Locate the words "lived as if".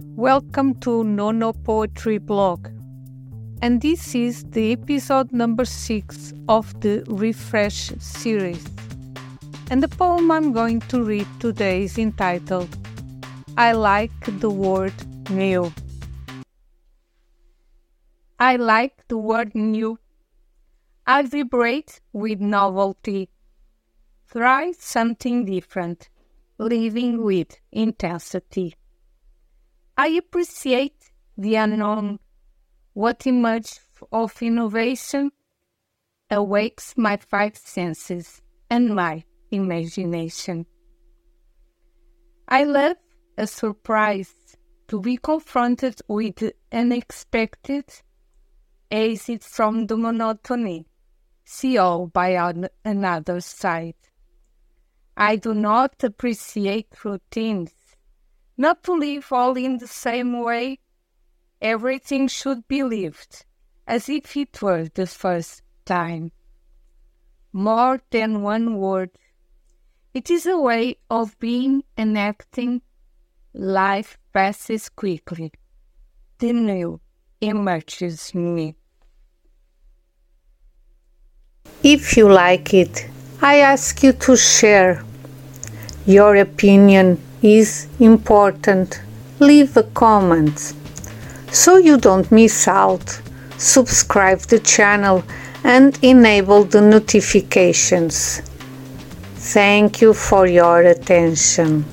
62.82-64.36